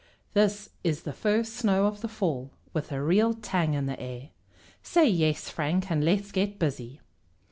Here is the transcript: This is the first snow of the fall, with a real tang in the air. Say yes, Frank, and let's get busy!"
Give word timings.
This 0.33 0.71
is 0.83 1.03
the 1.03 1.13
first 1.13 1.53
snow 1.53 1.85
of 1.85 2.01
the 2.01 2.07
fall, 2.07 2.49
with 2.73 2.91
a 2.91 3.03
real 3.03 3.35
tang 3.35 3.75
in 3.75 3.85
the 3.85 3.99
air. 3.99 4.29
Say 4.81 5.07
yes, 5.07 5.47
Frank, 5.47 5.91
and 5.91 6.03
let's 6.03 6.31
get 6.31 6.57
busy!" 6.57 6.99